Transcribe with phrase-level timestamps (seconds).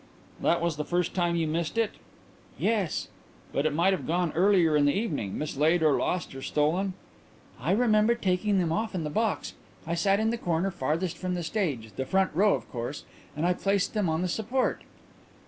[0.41, 1.91] "That was the first time you missed it?"
[2.57, 3.09] "Yes."
[3.53, 6.95] "But it might have gone earlier in the evening mislaid or lost or stolen?"
[7.59, 9.53] "I remember taking them off in the box.
[9.85, 13.03] I sat in the corner farthest from the stage the front row, of course
[13.37, 14.81] and I placed them on the support."